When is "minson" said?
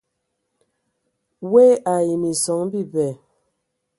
2.21-2.63